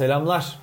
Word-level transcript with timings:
Selamlar. 0.00 0.58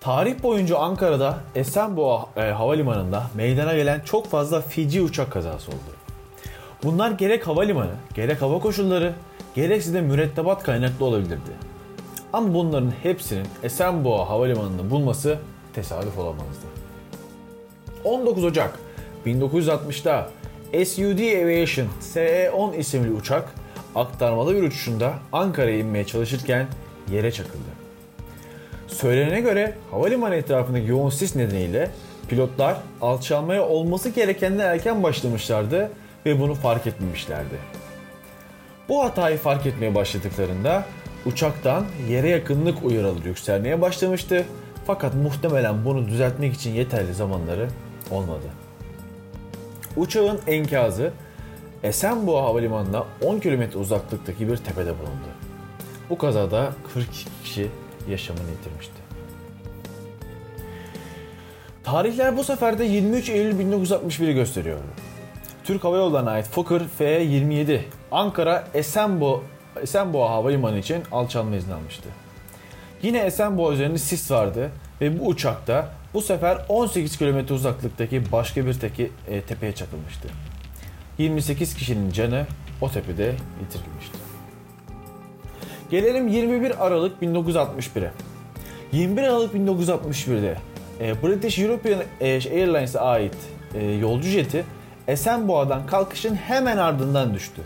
Tarih 0.00 0.42
boyunca 0.42 0.78
Ankara'da 0.78 1.38
Esenboğa 1.54 2.26
e, 2.36 2.40
Havalimanı'nda 2.40 3.26
meydana 3.34 3.74
gelen 3.74 4.00
çok 4.00 4.26
fazla 4.26 4.60
Fiji 4.60 5.02
uçak 5.02 5.32
kazası 5.32 5.70
oldu. 5.70 5.96
Bunlar 6.82 7.10
gerek 7.10 7.46
havalimanı, 7.46 7.94
gerek 8.14 8.42
hava 8.42 8.58
koşulları, 8.58 9.14
gerekse 9.54 9.94
de 9.94 10.00
mürettebat 10.00 10.62
kaynaklı 10.62 11.04
olabilirdi. 11.04 11.50
Ama 12.32 12.54
bunların 12.54 12.92
hepsinin 13.02 13.46
Esenboğa 13.62 14.28
Havalimanı'nda 14.28 14.90
bulması 14.90 15.38
tesadüf 15.72 16.18
olamazdı. 16.18 16.66
19 18.04 18.44
Ocak 18.44 18.78
1960'da 19.26 20.30
SUD 20.72 21.18
Aviation 21.42 21.88
SE-10 22.00 22.76
isimli 22.76 23.10
uçak 23.10 23.54
aktarmalı 23.94 24.56
bir 24.56 24.62
uçuşunda 24.62 25.14
Ankara'ya 25.32 25.78
inmeye 25.78 26.06
çalışırken 26.06 26.66
yere 27.10 27.32
çakıldı. 27.32 27.83
Söylenene 28.94 29.40
göre 29.40 29.74
havalimanı 29.90 30.34
etrafındaki 30.34 30.86
yoğun 30.86 31.10
sis 31.10 31.36
nedeniyle 31.36 31.90
pilotlar 32.28 32.76
alçalmaya 33.00 33.68
olması 33.68 34.08
gerekenden 34.08 34.66
erken 34.66 35.02
başlamışlardı 35.02 35.90
ve 36.26 36.40
bunu 36.40 36.54
fark 36.54 36.86
etmemişlerdi. 36.86 37.54
Bu 38.88 39.04
hatayı 39.04 39.38
fark 39.38 39.66
etmeye 39.66 39.94
başladıklarında 39.94 40.84
uçaktan 41.26 41.84
yere 42.08 42.28
yakınlık 42.28 42.84
uyarıları 42.84 43.28
yükselmeye 43.28 43.80
başlamıştı 43.80 44.44
fakat 44.86 45.14
muhtemelen 45.14 45.84
bunu 45.84 46.08
düzeltmek 46.08 46.54
için 46.54 46.70
yeterli 46.70 47.14
zamanları 47.14 47.68
olmadı. 48.10 48.46
Uçağın 49.96 50.40
enkazı 50.46 51.12
Esenboğa 51.82 52.42
Havalimanı'na 52.42 53.04
10 53.22 53.38
km 53.38 53.78
uzaklıktaki 53.78 54.48
bir 54.48 54.56
tepede 54.56 54.92
bulundu. 54.98 55.28
Bu 56.10 56.18
kazada 56.18 56.72
42 56.94 57.24
kişi 57.44 57.68
yaşamını 58.08 58.50
yitirmişti. 58.50 58.94
Tarihler 61.84 62.36
bu 62.36 62.44
sefer 62.44 62.78
de 62.78 62.84
23 62.84 63.28
Eylül 63.28 63.60
1961'i 63.60 64.34
gösteriyor. 64.34 64.78
Türk 65.64 65.84
Hava 65.84 65.96
Yolları'na 65.96 66.30
ait 66.30 66.46
Fokker 66.46 66.82
F-27 66.98 67.80
Ankara 68.10 68.68
Esenbo 68.74 69.44
Esenboğa 69.82 70.30
Havalimanı 70.30 70.78
için 70.78 71.02
alçalma 71.12 71.56
izni 71.56 71.74
almıştı. 71.74 72.08
Yine 73.02 73.18
Esenboğa 73.18 73.72
üzerinde 73.72 73.98
sis 73.98 74.30
vardı 74.30 74.70
ve 75.00 75.20
bu 75.20 75.26
uçakta 75.26 75.88
bu 76.14 76.20
sefer 76.22 76.58
18 76.68 77.18
km 77.18 77.54
uzaklıktaki 77.54 78.32
başka 78.32 78.66
bir 78.66 78.74
teki, 78.74 79.10
e, 79.28 79.40
tepeye 79.40 79.74
çakılmıştı. 79.74 80.28
28 81.18 81.74
kişinin 81.74 82.10
canı 82.10 82.46
o 82.80 82.90
tepede 82.90 83.34
yitirilmişti. 83.60 84.23
Gelelim 85.90 86.28
21 86.28 86.86
Aralık 86.86 87.22
1961'e. 87.22 88.10
21 88.92 89.22
Aralık 89.22 89.54
1961'de 89.54 90.56
e, 91.00 91.22
British 91.22 91.58
European 91.58 92.02
Airlines'a 92.20 93.00
ait 93.00 93.34
e, 93.74 93.84
yolcu 93.84 94.28
jeti 94.28 94.64
Esenboğa'dan 95.08 95.86
kalkışın 95.86 96.34
hemen 96.34 96.76
ardından 96.76 97.34
düştü. 97.34 97.62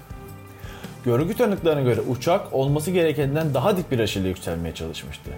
Görgü 1.05 1.34
tanıklarına 1.34 1.80
göre 1.80 2.00
uçak 2.00 2.52
olması 2.52 2.91
gerekenden 2.91 3.55
daha 3.55 3.77
dik 3.77 3.91
bir 3.91 3.98
açıyla 3.98 4.28
yükselmeye 4.28 4.75
çalışmıştı. 4.75 5.30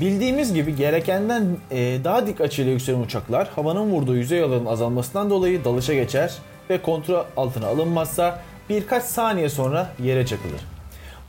Bildiğimiz 0.00 0.54
gibi 0.54 0.76
gerekenden 0.76 1.56
e, 1.70 2.04
daha 2.04 2.26
dik 2.26 2.40
açıyla 2.40 2.72
yükselen 2.72 3.00
uçaklar 3.00 3.48
havanın 3.48 3.90
vurduğu 3.90 4.16
yüzey 4.16 4.42
alanının 4.42 4.66
azalmasından 4.66 5.30
dolayı 5.30 5.64
dalışa 5.64 5.94
geçer 5.94 6.34
ve 6.70 6.82
kontrol 6.82 7.24
altına 7.36 7.66
alınmazsa 7.66 8.42
birkaç 8.68 9.02
saniye 9.02 9.48
sonra 9.48 9.92
yere 10.02 10.26
çakılır. 10.26 10.69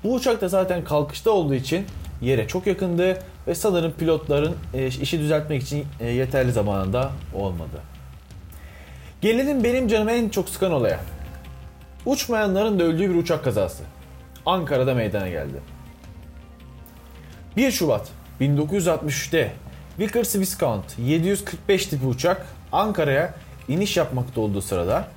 Bu 0.04 0.14
uçak 0.14 0.42
da 0.42 0.48
zaten 0.48 0.84
kalkışta 0.84 1.32
olduğu 1.32 1.56
için 1.56 1.86
yere 2.22 2.48
çok 2.48 2.68
yakındı 2.68 3.24
ve 3.48 3.56
sanırım 3.56 3.92
pilotların 3.92 4.56
e, 4.74 4.88
işi 4.88 5.20
düzeltmek 5.20 5.64
için 5.64 5.86
e, 6.00 6.10
yeterli 6.10 6.52
zamanında 6.52 7.12
olmadı. 7.36 7.82
Gelelim 9.22 9.64
benim 9.64 9.88
canımı 9.88 10.12
en 10.12 10.30
çok 10.30 10.50
sıkan 10.50 10.72
olaya. 10.72 11.00
Uçmayanların 12.06 12.80
da 12.80 12.84
öldüğü 12.84 13.10
bir 13.10 13.16
uçak 13.16 13.44
kazası. 13.44 13.84
Ankara'da 14.46 14.94
meydana 14.94 15.30
geldi. 15.30 15.62
1 17.58 17.72
Şubat 17.72 18.08
1963'te 18.42 19.52
Vickers 20.00 20.36
Viscount 20.36 21.00
745 21.00 21.86
tipi 21.86 22.06
uçak 22.06 22.46
Ankara'ya 22.72 23.34
iniş 23.68 23.98
yapmakta 23.98 24.42
olduğu 24.42 24.62
sırada 24.62 25.08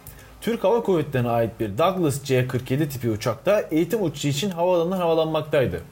Türk 0.45 0.65
Hava 0.65 0.83
Kuvvetleri'ne 0.83 1.29
ait 1.29 1.61
bir 1.61 1.79
Douglas 1.79 2.25
C-47 2.25 2.89
tipi 2.89 3.11
uçakta 3.11 3.61
eğitim 3.61 4.03
uçuşu 4.03 4.29
için 4.29 4.51
havaalanından 4.51 4.97
havalanmaktaydı. 4.97 5.83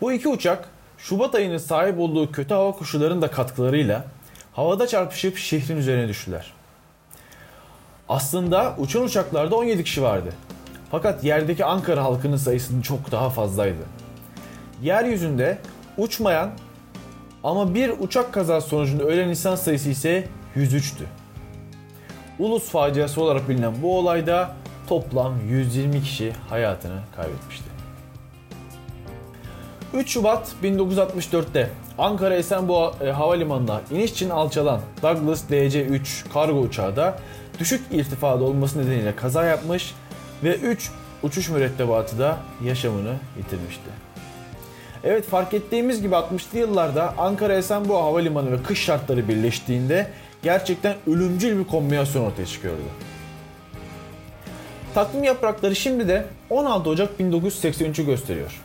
Bu 0.00 0.12
iki 0.12 0.28
uçak 0.28 0.68
Şubat 0.98 1.34
ayının 1.34 1.58
sahip 1.58 1.98
olduğu 1.98 2.32
kötü 2.32 2.54
hava 2.54 2.72
koşullarının 2.72 3.22
da 3.22 3.30
katkılarıyla 3.30 4.04
havada 4.52 4.86
çarpışıp 4.86 5.36
şehrin 5.36 5.76
üzerine 5.76 6.08
düştüler. 6.08 6.52
Aslında 8.08 8.74
uçan 8.78 9.02
uçaklarda 9.02 9.56
17 9.56 9.84
kişi 9.84 10.02
vardı. 10.02 10.32
Fakat 10.90 11.24
yerdeki 11.24 11.64
Ankara 11.64 12.04
halkının 12.04 12.36
sayısı 12.36 12.82
çok 12.82 13.12
daha 13.12 13.30
fazlaydı. 13.30 13.82
Yeryüzünde 14.82 15.58
uçmayan 15.98 16.50
ama 17.44 17.74
bir 17.74 17.92
uçak 18.00 18.32
kazası 18.32 18.68
sonucunda 18.68 19.04
ölen 19.04 19.28
insan 19.28 19.56
sayısı 19.56 19.88
ise 19.88 20.28
103'tü. 20.56 21.04
Ulus 22.38 22.68
faciası 22.68 23.22
olarak 23.22 23.48
bilinen 23.48 23.74
bu 23.82 23.98
olayda 23.98 24.54
toplam 24.88 25.34
120 25.48 26.02
kişi 26.02 26.32
hayatını 26.48 27.00
kaybetmişti. 27.16 27.64
3 29.94 30.10
Şubat 30.10 30.52
1964'te 30.62 31.70
Ankara 31.98 32.34
Esenboğa 32.34 32.92
e, 33.00 33.10
Havalimanı'na 33.10 33.80
iniş 33.90 34.10
için 34.10 34.30
alçalan 34.30 34.80
Douglas 35.02 35.50
DC-3 35.50 36.32
kargo 36.32 36.58
uçağı 36.60 36.96
da 36.96 37.18
düşük 37.58 37.82
irtifada 37.92 38.44
olması 38.44 38.82
nedeniyle 38.82 39.16
kaza 39.16 39.44
yapmış 39.44 39.94
ve 40.44 40.56
3 40.56 40.90
uçuş 41.22 41.48
mürettebatı 41.48 42.18
da 42.18 42.38
yaşamını 42.64 43.14
yitirmişti. 43.38 43.90
Evet 45.08 45.26
fark 45.26 45.54
ettiğimiz 45.54 46.02
gibi 46.02 46.14
60'lı 46.14 46.58
yıllarda 46.58 47.14
Ankara 47.18 47.54
Esenboğa 47.56 48.04
Havalimanı 48.04 48.52
ve 48.52 48.62
kış 48.62 48.84
şartları 48.84 49.28
birleştiğinde 49.28 50.10
gerçekten 50.42 50.96
ölümcül 51.06 51.58
bir 51.58 51.64
kombinasyon 51.64 52.22
ortaya 52.24 52.46
çıkıyordu. 52.46 52.80
Takvim 54.94 55.24
yaprakları 55.24 55.76
şimdi 55.76 56.08
de 56.08 56.26
16 56.50 56.90
Ocak 56.90 57.20
1983'ü 57.20 58.06
gösteriyor. 58.06 58.60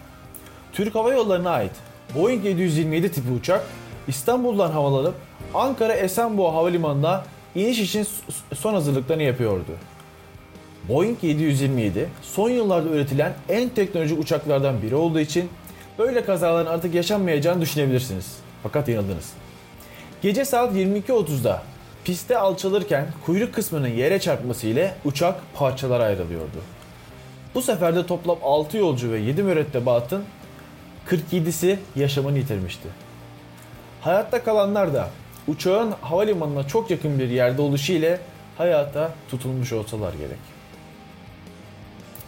Türk 0.74 0.96
Hava 0.96 1.14
Yolları'na 1.14 1.50
ait 1.50 1.72
Boeing 2.16 2.46
727 2.46 3.12
tipi 3.12 3.32
uçak 3.32 3.66
İstanbul'dan 4.08 4.72
havalanıp 4.72 5.16
Ankara 5.54 5.94
Esenboğa 5.94 6.54
Havalimanı'na 6.54 7.24
iniş 7.56 7.80
için 7.80 8.08
son 8.54 8.74
hazırlıklarını 8.74 9.24
yapıyordu. 9.24 9.72
Boeing 10.90 11.24
727 11.24 12.10
son 12.22 12.50
yıllarda 12.50 12.90
üretilen 12.90 13.34
en 13.50 13.70
teknolojik 13.70 14.20
uçaklardan 14.20 14.82
biri 14.82 14.96
olduğu 14.96 15.20
için 15.20 15.50
böyle 16.02 16.26
kazaların 16.26 16.72
artık 16.72 16.96
yaşanmayacağını 16.96 17.62
düşünebilirsiniz. 17.62 18.38
Fakat 18.64 18.88
yanıldınız. 18.88 19.34
Gece 20.22 20.46
saat 20.46 20.74
22.30'da 20.74 21.64
piste 22.04 22.38
alçalırken 22.38 23.08
kuyruk 23.26 23.54
kısmının 23.54 23.88
yere 23.88 24.20
çarpması 24.20 24.68
ile 24.68 24.96
uçak 25.06 25.40
parçalara 25.54 26.04
ayrılıyordu. 26.04 26.58
Bu 27.56 27.62
sefer 27.62 27.96
de 27.96 28.06
toplam 28.06 28.38
6 28.44 28.78
yolcu 28.78 29.12
ve 29.12 29.20
7 29.20 29.44
mürettebatın 29.44 30.24
47'si 31.10 31.78
yaşamını 31.96 32.38
yitirmişti. 32.38 32.88
Hayatta 34.02 34.44
kalanlar 34.44 34.94
da 34.94 35.10
uçağın 35.48 35.94
havalimanına 36.02 36.68
çok 36.68 36.92
yakın 36.92 37.20
bir 37.20 37.30
yerde 37.30 37.62
oluşu 37.62 37.94
ile 37.94 38.20
hayata 38.58 39.12
tutulmuş 39.30 39.74
olsalar 39.74 40.14
gerek. 40.14 40.40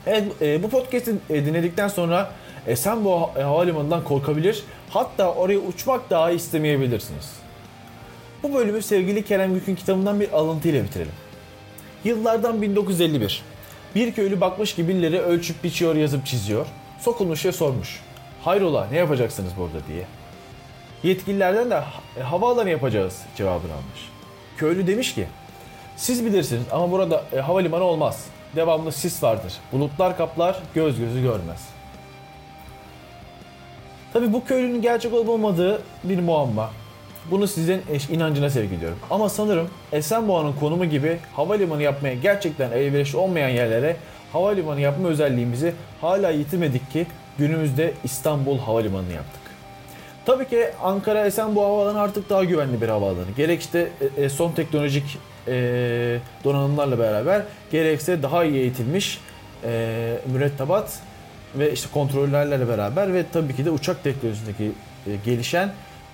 Evet, 0.07 0.23
e, 0.41 0.63
bu 0.63 0.69
podcast'i 0.69 1.15
e, 1.29 1.45
dinledikten 1.45 1.87
sonra 1.87 2.31
Esenboğa 2.67 3.35
Havalimanı'ndan 3.35 4.03
korkabilir, 4.03 4.63
hatta 4.89 5.33
oraya 5.33 5.59
uçmak 5.59 6.09
dahi 6.09 6.33
istemeyebilirsiniz. 6.33 7.31
Bu 8.43 8.53
bölümü 8.53 8.81
sevgili 8.81 9.25
Kerem 9.25 9.53
Gük'ün 9.53 9.75
kitabından 9.75 10.19
bir 10.19 10.31
alıntı 10.31 10.69
ile 10.69 10.83
bitirelim. 10.83 11.11
Yıllardan 12.03 12.61
1951. 12.61 13.43
Bir 13.95 14.13
köylü 14.13 14.41
bakmış 14.41 14.75
ki 14.75 14.87
birileri 14.87 15.21
ölçüp 15.21 15.63
biçiyor, 15.63 15.95
yazıp 15.95 16.25
çiziyor. 16.25 16.65
Sokulmuş 16.99 17.45
ve 17.45 17.51
sormuş. 17.51 18.01
Hayrola 18.43 18.87
ne 18.91 18.97
yapacaksınız 18.97 19.51
burada 19.57 19.87
diye. 19.87 20.05
Yetkililerden 21.03 21.69
de 21.69 21.83
e, 22.17 22.21
havaalanı 22.21 22.69
yapacağız 22.69 23.21
cevabını 23.35 23.73
almış. 23.73 24.09
Köylü 24.57 24.87
demiş 24.87 25.15
ki 25.15 25.27
siz 25.97 26.25
bilirsiniz 26.25 26.63
ama 26.71 26.91
burada 26.91 27.23
e, 27.33 27.39
havalimanı 27.39 27.83
olmaz. 27.83 28.25
Devamlı 28.55 28.91
sis 28.91 29.23
vardır. 29.23 29.53
Bulutlar 29.71 30.17
kaplar, 30.17 30.59
göz 30.75 30.99
gözü 30.99 31.21
görmez. 31.21 31.72
Tabi 34.13 34.33
bu 34.33 34.45
köylünün 34.45 34.81
gerçek 34.81 35.13
olup 35.13 35.29
olmadığı 35.29 35.81
bir 36.03 36.19
muamma. 36.19 36.71
Bunu 37.31 37.47
sizin 37.47 37.81
inancına 38.11 38.49
sevgi 38.49 38.75
ediyorum. 38.75 38.97
Ama 39.09 39.29
sanırım 39.29 39.69
Esenboğa'nın 39.91 40.53
konumu 40.53 40.85
gibi 40.85 41.17
havalimanı 41.35 41.83
yapmaya 41.83 42.13
gerçekten 42.13 42.71
elverişli 42.71 43.17
olmayan 43.17 43.49
yerlere 43.49 43.95
havalimanı 44.33 44.81
yapma 44.81 45.07
özelliğimizi 45.07 45.73
hala 46.01 46.29
yitirmedik 46.29 46.91
ki 46.91 47.07
günümüzde 47.37 47.93
İstanbul 48.03 48.59
Havalimanı 48.59 49.11
yaptık. 49.11 49.41
Tabii 50.25 50.47
ki 50.47 50.67
Ankara 50.83 51.25
Esenboğa 51.25 51.65
Havaalanı 51.65 52.01
artık 52.01 52.29
daha 52.29 52.43
güvenli 52.43 52.81
bir 52.81 52.89
havaalanı. 52.89 53.31
Gerek 53.37 53.61
işte 53.61 53.89
e, 54.17 54.29
son 54.29 54.51
teknolojik 54.51 55.17
e, 55.47 55.53
donanımlarla 56.43 56.99
beraber 56.99 57.41
gerekse 57.71 58.23
daha 58.23 58.43
iyi 58.43 58.57
eğitilmiş 58.57 59.19
e, 59.63 60.15
mürettebat 60.33 60.99
ve 61.55 61.71
işte 61.71 61.89
kontrollerle 61.93 62.67
beraber 62.67 63.13
ve 63.13 63.25
tabii 63.33 63.55
ki 63.55 63.65
de 63.65 63.71
uçak 63.71 64.03
teknolojisindeki 64.03 64.71
e, 65.07 65.15
gelişen 65.25 65.71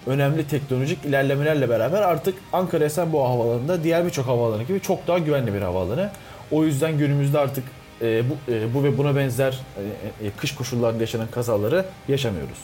önemli 0.07 0.47
teknolojik 0.47 1.05
ilerlemelerle 1.05 1.69
beraber 1.69 2.01
artık 2.01 2.35
Ankara 2.53 2.85
Esenboğa 2.85 3.29
Havaalanı'nda 3.29 3.83
diğer 3.83 4.05
birçok 4.05 4.27
havaalanı 4.27 4.63
gibi 4.63 4.81
çok 4.81 5.07
daha 5.07 5.17
güvenli 5.17 5.53
bir 5.53 5.61
havaalanı. 5.61 6.09
O 6.51 6.63
yüzden 6.63 6.97
günümüzde 6.97 7.39
artık 7.39 7.63
e, 8.01 8.23
bu, 8.29 8.51
e, 8.51 8.73
bu 8.73 8.83
ve 8.83 8.97
buna 8.97 9.15
benzer 9.15 9.59
e, 10.21 10.27
e, 10.27 10.31
kış 10.37 10.55
koşullarında 10.55 11.01
yaşanan 11.01 11.27
kazaları 11.27 11.85
yaşamıyoruz. 12.07 12.57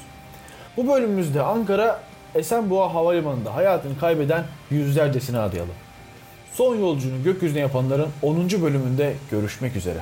Bu 0.77 0.87
bölümümüzde 0.87 1.41
Ankara 1.41 2.01
Esenboğa 2.35 2.93
Havalimanı'nda 2.93 3.55
hayatını 3.55 3.99
kaybeden 3.99 4.43
yüzlercesini 4.69 5.37
adayalım. 5.37 5.73
Son 6.53 6.75
yolculuğunu 6.75 7.23
gökyüzüne 7.23 7.59
yapanların 7.59 8.09
10. 8.21 8.49
bölümünde 8.49 9.13
görüşmek 9.31 9.75
üzere. 9.75 9.99